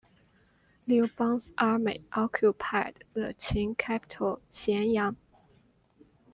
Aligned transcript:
Liu 0.87 1.07
Bang's 1.15 1.51
army 1.59 2.01
occupied 2.13 3.03
the 3.13 3.35
Qin 3.37 3.77
capital 3.77 4.41
Xianyang. 4.51 5.15